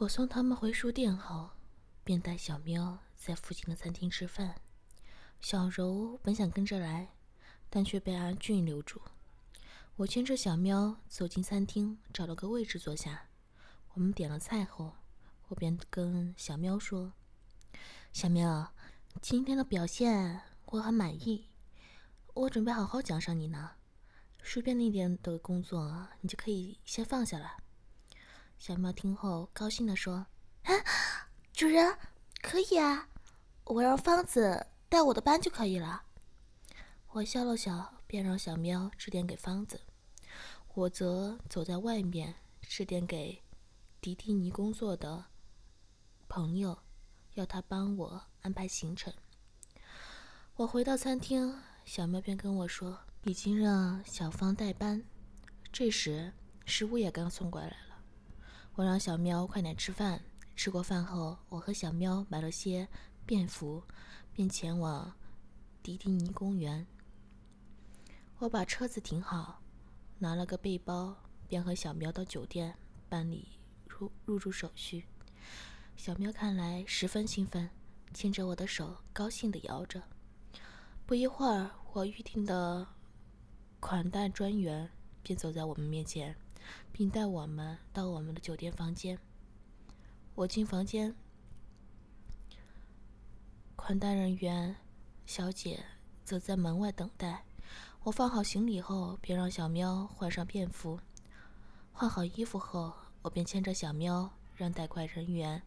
[0.00, 1.50] 我送他们回书店后，
[2.02, 4.54] 便带小喵在附近的餐厅吃饭。
[5.42, 7.10] 小柔本想跟着来，
[7.68, 9.02] 但却被阿俊留住。
[9.96, 13.26] 我牵着小喵走进餐厅，找了个位置坐下。
[13.92, 14.94] 我们点了菜后，
[15.48, 17.12] 我便跟小喵说
[18.10, 18.72] ：“小喵，
[19.20, 21.50] 今天的表现我很满意，
[22.32, 23.72] 我准备好好奖赏你呢。
[24.40, 27.58] 书店那点的工作，你就可以先放下了。”
[28.60, 30.26] 小喵听后高兴地说
[30.64, 30.74] ：“啊，
[31.54, 31.96] 主人，
[32.42, 33.08] 可以啊，
[33.64, 36.02] 我让方子带我的班就可以了。”
[37.12, 39.80] 我笑了笑，便让小喵指点给方子，
[40.74, 43.42] 我则走在外面指点给
[43.98, 45.24] 迪迪尼工作的
[46.28, 46.78] 朋友，
[47.32, 49.10] 要他帮我安排行程。
[50.56, 55.02] 我回到餐厅，小喵便跟我说：“已经让小芳代班。”
[55.72, 56.34] 这时，
[56.66, 57.89] 食物也刚送过来了。
[58.80, 60.22] 我让小喵快点吃饭。
[60.56, 62.88] 吃过饭后，我和小喵买了些
[63.26, 63.82] 便服，
[64.32, 65.12] 便前往
[65.82, 66.86] 迪迪尼公园。
[68.38, 69.60] 我把车子停好，
[70.18, 71.14] 拿了个背包，
[71.46, 72.74] 便和小喵到酒店
[73.06, 73.48] 办理
[73.86, 75.04] 入入住手续。
[75.94, 77.68] 小喵看来十分兴奋，
[78.14, 80.02] 牵着我的手，高兴地摇着。
[81.04, 82.86] 不一会儿，我预定的
[83.78, 84.88] 款待专员
[85.22, 86.34] 便走在我们面前。
[86.92, 89.18] 并带我们到我们的酒店房间。
[90.34, 91.14] 我进房间，
[93.76, 94.76] 款待人员
[95.26, 95.84] 小姐
[96.24, 97.44] 则在门外等待。
[98.04, 100.98] 我放好行李后，便让小喵换上便服。
[101.92, 105.62] 换好衣服后，我便牵着小喵，让带款人员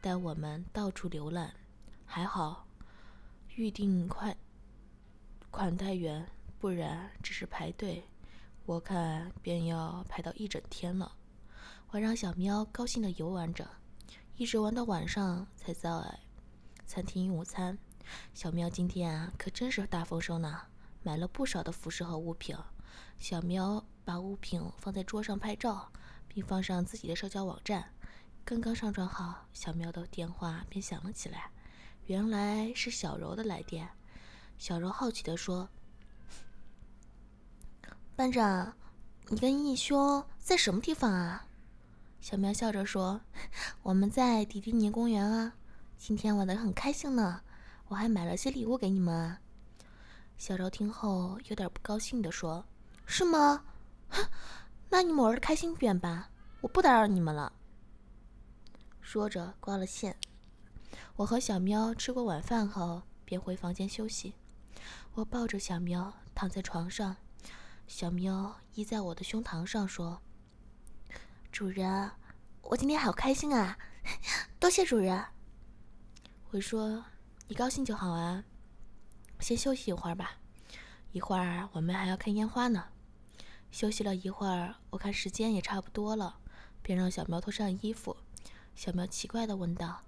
[0.00, 1.52] 带我们到处浏览。
[2.04, 2.68] 还好，
[3.56, 4.36] 预定快
[5.50, 8.04] 款待员，不然只是排队。
[8.66, 11.12] 我看便要排到一整天了。
[11.90, 13.64] 我让小喵高兴地游玩着，
[14.36, 15.88] 一直玩到晚上才在
[16.84, 17.78] 餐厅用午餐。
[18.34, 20.62] 小喵今天啊，可真是大丰收呢，
[21.04, 22.56] 买了不少的服饰和物品。
[23.20, 25.88] 小喵把物品放在桌上拍照，
[26.26, 27.92] 并放上自己的社交网站。
[28.44, 31.52] 刚刚上传好，小喵的电话便响了起来。
[32.06, 33.88] 原来是小柔的来电。
[34.58, 35.68] 小柔好奇地说。
[38.16, 38.72] 班长，
[39.28, 41.46] 你跟义兄在什么地方啊？
[42.18, 43.20] 小喵笑着说
[43.84, 45.52] ：“我们在迪迪尼公园啊，
[45.98, 47.42] 今天玩的很开心呢。
[47.88, 49.36] 我还买了些礼物给你们。”
[50.38, 52.64] 小柔听后有点不高兴的说
[53.04, 53.62] ：“是吗？
[54.08, 54.26] 哼，
[54.88, 56.30] 那你们玩的开心点吧，
[56.62, 57.52] 我不打扰你们了。”
[59.02, 60.16] 说着挂了线。
[61.16, 64.32] 我和小喵吃过晚饭后便回房间休息。
[65.12, 67.14] 我抱着小喵躺在床上。
[67.86, 70.20] 小喵依在我的胸膛上说
[71.52, 72.10] ：“主人，
[72.62, 73.78] 我今天好开心啊！
[74.58, 75.24] 多谢主人。”
[76.50, 77.04] 我说
[77.46, 78.42] ：“你高兴就好啊，
[79.38, 80.32] 先休息一会儿吧，
[81.12, 82.84] 一会儿我们还要看烟花呢。”
[83.70, 86.38] 休息了一会儿，我看时间也差不多了，
[86.82, 88.16] 便让小喵脱上衣服。
[88.74, 90.02] 小喵奇怪的问道：“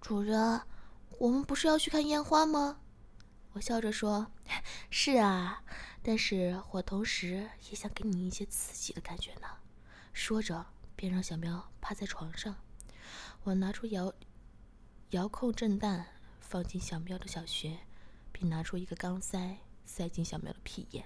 [0.00, 0.62] 主人，
[1.18, 2.78] 我们不是要去看烟花吗？”
[3.58, 4.30] 我笑着说
[4.88, 5.64] ：“是啊。”
[6.00, 9.48] 但是我同时也想给你一些刺激的感觉呢。
[10.12, 10.64] 说着，
[10.94, 12.54] 便让小喵趴在床上。
[13.42, 14.14] 我拿出遥
[15.10, 16.06] 遥控震弹，
[16.38, 17.80] 放进小喵的小穴，
[18.30, 21.04] 并拿出一个钢塞塞进小喵的屁眼。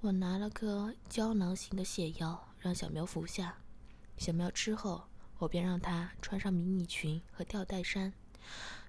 [0.00, 3.58] 我拿了个胶囊型的泻药，让小喵服下。
[4.16, 8.14] 小喵吃后，我便让她穿上迷你裙和吊带衫，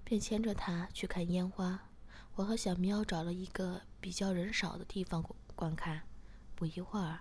[0.02, 1.90] 便牵着她去看烟花。
[2.36, 5.24] 我和小喵找了一个比较人少的地方
[5.54, 6.02] 观看，
[6.56, 7.20] 不一会儿，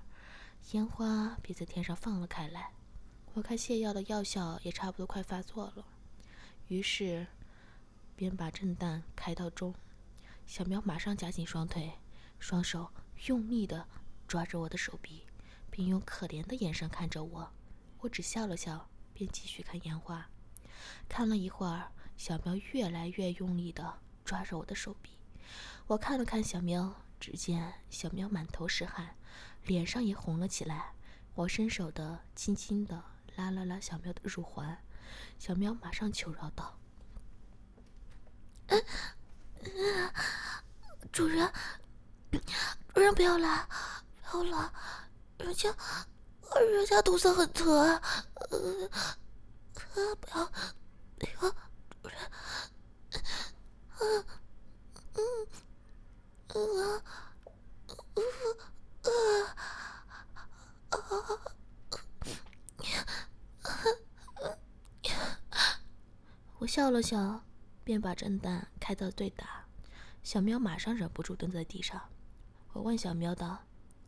[0.72, 2.72] 烟花便在天上放了开来。
[3.35, 5.85] 我看泻药的药效也差不多快发作了，
[6.68, 7.28] 于是
[8.16, 9.75] 便把震弹开到中。
[10.47, 11.94] 小喵马上夹紧双腿，
[12.40, 12.90] 双手
[13.28, 13.87] 用力地
[14.28, 15.28] 抓着我的手臂，
[15.70, 17.52] 并用可怜的眼神看着我。
[17.99, 20.28] 我只笑了笑，便继续看烟花。
[21.08, 23.99] 看了一会儿，小喵越来越用力地。
[24.23, 25.11] 抓着我的手臂，
[25.87, 29.16] 我看了看小喵，只见小喵满头是汗，
[29.64, 30.93] 脸上也红了起来。
[31.35, 33.03] 我伸手的轻轻的
[33.35, 34.78] 拉了拉小喵的乳环，
[35.40, 36.78] 小喵马上求饶道
[41.11, 41.52] ：“主人，
[42.93, 43.67] 主人不要来，
[44.31, 44.72] 不要来，
[45.40, 45.75] 人家，
[46.72, 48.90] 人家肚子很疼，呃，
[50.16, 50.46] 不要，
[51.17, 51.52] 不要，
[52.02, 52.17] 主人。”
[66.59, 67.44] 我笑了笑，
[67.84, 69.66] 便把震蛋开到对打。
[70.23, 72.02] 小喵马上忍不住蹲在地上。
[72.72, 73.66] 我问小喵道：“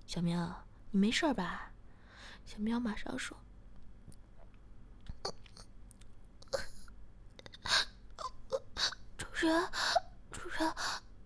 [0.07, 1.73] 小喵，你没事吧？”
[2.45, 3.37] 小喵马上说
[9.17, 9.69] ：“主人，
[10.31, 10.73] 主人，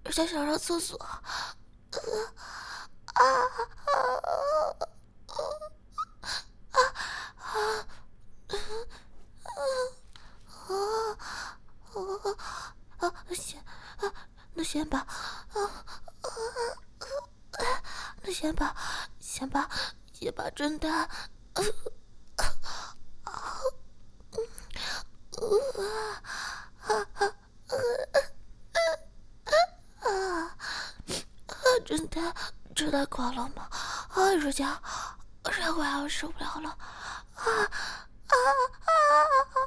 [0.04, 1.24] 人家想上厕所。”啊
[3.14, 3.24] 啊啊
[3.86, 4.38] 啊啊
[6.72, 6.80] 啊
[13.00, 13.14] 啊啊！
[13.34, 13.64] 先，
[14.54, 15.08] 那先把，
[18.22, 18.76] 那先把，
[19.20, 19.70] 先把，
[20.14, 21.10] 先把真的，
[31.90, 32.22] 真的，
[32.76, 33.68] 真的挂了吗？
[34.14, 34.80] 啊，人家，
[35.46, 37.66] 人我要受不了了，啊啊
[38.28, 38.36] 啊
[38.86, 38.92] 啊
[39.56, 39.58] 啊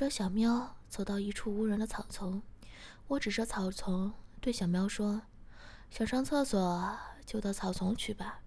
[0.00, 2.40] 着小喵走到一处无人的草丛，
[3.06, 4.10] 我指着草丛
[4.40, 5.20] 对小喵说
[5.92, 8.40] ：“想上厕所就到草丛去吧，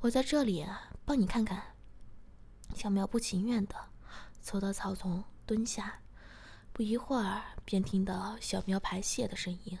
[0.00, 0.66] 我在这里
[1.04, 1.74] 帮你看看。”
[2.74, 3.74] 小喵不情愿的
[4.40, 6.00] 走到草丛蹲下，
[6.72, 9.78] 不一会儿便听到小喵排泄的声音。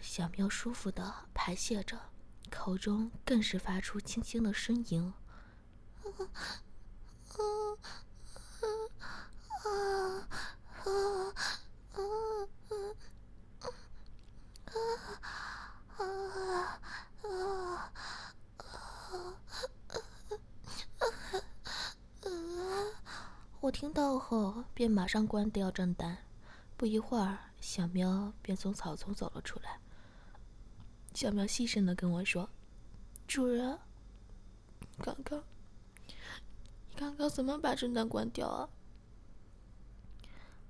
[0.00, 1.96] 小喵舒服的排泄着，
[2.50, 5.14] 口中更是发出轻轻的呻吟
[23.70, 26.16] 听到后便马上关掉账单，
[26.76, 29.80] 不一会儿，小喵便从草丛走了出来。
[31.14, 32.48] 小喵细声的跟我说
[33.26, 33.76] ：“主人，
[34.98, 35.42] 刚刚，
[36.06, 38.70] 你刚刚怎么把震蛋关掉啊？”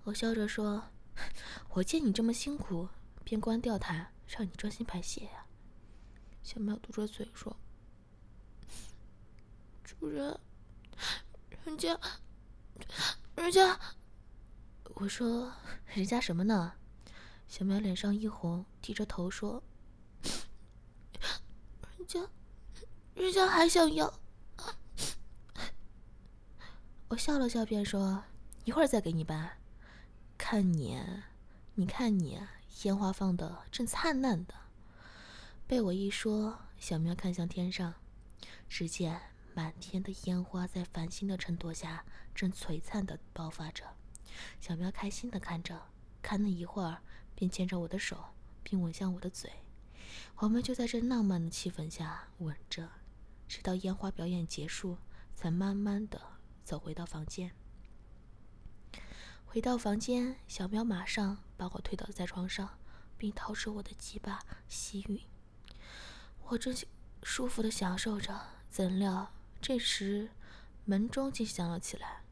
[0.04, 0.82] 我笑着说
[1.74, 2.88] ：“我见你这么辛苦，
[3.24, 5.44] 便关掉它，让你专心排泄呀。”
[6.42, 7.54] 小喵嘟着嘴说
[9.84, 10.40] ：“主人，
[11.66, 12.00] 人家，
[13.36, 13.78] 人家……”
[14.94, 15.52] 我说
[15.86, 16.74] ：“人家什么呢？”
[17.46, 19.62] 小喵脸上一红，低着头说
[21.96, 22.20] ：“人家，
[23.14, 24.12] 人家还想要。”
[27.08, 28.22] 我笑了笑，便说
[28.64, 29.56] ：“一会儿再给你吧。”
[30.36, 31.00] 看你，
[31.74, 32.40] 你看你，
[32.82, 34.54] 烟花放的正灿烂的。
[35.66, 37.94] 被我一说，小喵看向天上，
[38.68, 39.20] 只见
[39.54, 42.04] 满天的烟花在繁星的衬托下
[42.34, 43.84] 正璀璨的爆发着。
[44.60, 45.88] 小喵开心的看着，
[46.22, 47.02] 看了一会儿，
[47.34, 49.50] 便牵着我的手，并吻向我的嘴。
[50.36, 52.88] 我们就在这浪漫的气氛下吻着，
[53.46, 54.98] 直到烟花表演结束，
[55.34, 56.20] 才慢慢的
[56.62, 57.52] 走回到房间。
[59.44, 62.78] 回到房间，小喵马上把我推倒在床上，
[63.16, 65.22] 并掏出我的鸡巴吸吮。
[66.48, 66.74] 我正
[67.22, 68.38] 舒服的享受着，
[68.70, 70.30] 怎料这时
[70.84, 72.22] 门钟竟响了起来。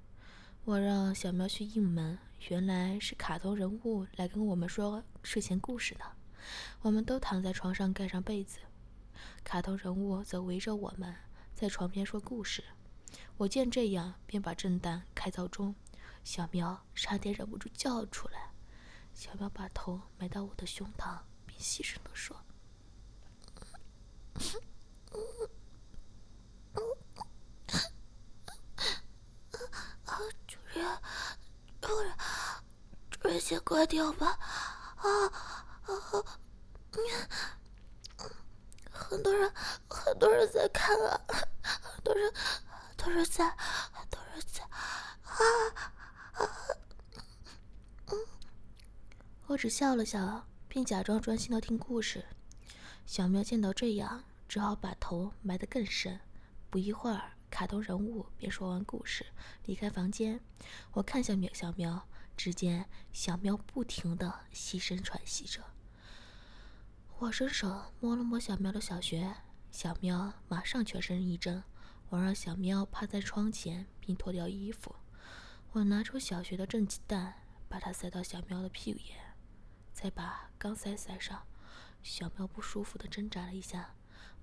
[0.66, 2.18] 我让小喵去应门，
[2.48, 6.04] 原来是卡通人物来跟我们说睡前故事的。
[6.80, 8.58] 我们都躺在床上盖上被子，
[9.44, 11.14] 卡通人物则围着我们
[11.54, 12.64] 在床边说故事。
[13.36, 15.72] 我见这样，便把震蛋开到中。
[16.24, 18.50] 小喵差点忍不住叫了出来。
[19.14, 22.36] 小喵把头埋到我的胸膛，并细声地说
[30.46, 30.84] ：“主人，
[31.80, 32.12] 主人，
[33.76, 34.38] 主人先关掉吧。
[34.96, 35.26] 啊
[35.84, 35.92] 啊！
[38.90, 39.52] 很多人，
[39.88, 41.20] 很多人在看啊，
[41.62, 43.50] 很多人，很多人在，
[43.92, 44.64] 很多人在。
[45.24, 45.36] 啊！”
[49.48, 52.24] 我只笑了笑，并假装专心的听故事。
[53.04, 56.18] 小喵见到这样，只好把头埋得更深。
[56.70, 59.26] 不一会儿，卡通人物便说完故事，
[59.66, 60.40] 离开房间。
[60.92, 65.62] 我看向喵小喵，只见小喵不停的细声喘息着。
[67.18, 69.34] 我伸手摸了摸小喵的小穴，
[69.70, 71.62] 小喵马上全身一震。
[72.10, 74.94] 我让小喵趴在窗前，并脱掉衣服。
[75.72, 77.34] 我拿出小学的正鸡蛋，
[77.68, 79.18] 把它塞到小喵的屁股眼，
[79.92, 81.42] 再把钢塞塞上。
[82.02, 83.94] 小喵不舒服的挣扎了一下，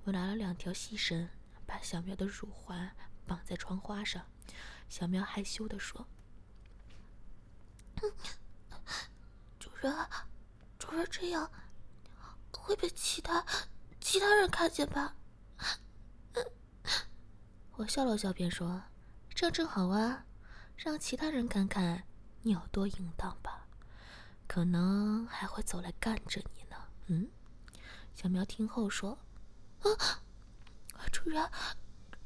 [0.03, 1.29] 我拿了两条细绳，
[1.65, 2.93] 把小喵的乳环
[3.25, 4.25] 绑在窗花上。
[4.89, 6.05] 小喵害羞的说
[9.59, 9.93] ：“主人，
[10.79, 11.49] 主人这样
[12.51, 13.45] 会被其他
[13.99, 15.15] 其他人看见吧？”
[17.77, 18.83] 我笑了笑，便说
[19.33, 20.25] ：“这样正好啊，
[20.77, 22.03] 让其他人看看
[22.41, 23.67] 你有多淫荡吧，
[24.47, 26.75] 可能还会走来干着你呢。”
[27.07, 27.29] 嗯，
[28.15, 29.17] 小喵听后说
[29.81, 30.21] ：“啊，
[31.11, 31.49] 主人，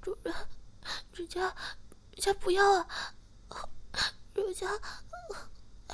[0.01, 0.33] 主人，
[1.13, 1.55] 人家，
[2.11, 2.87] 人家不要啊，
[4.33, 4.67] 人家，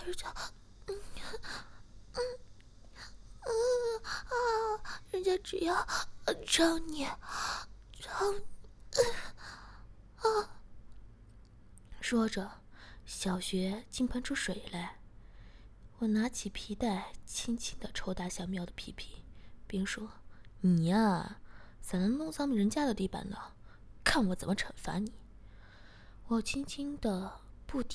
[0.02, 0.34] 人家，
[0.88, 0.96] 嗯，
[3.42, 3.52] 嗯，
[4.04, 5.76] 啊，人家只要
[6.46, 7.06] 找你，
[8.00, 8.46] 找你。”
[10.18, 10.26] 啊！
[12.00, 12.62] 说着，
[13.06, 15.00] 小学竟喷出水来。
[16.00, 19.24] 我拿起皮带，轻轻的抽打小喵的屁屁，
[19.68, 20.10] 并说
[20.62, 21.40] ：“你呀，
[21.82, 23.38] 咋能弄脏人家的地板呢？
[24.04, 25.14] 看我怎么惩罚你！”
[26.28, 27.90] 我轻轻的、不停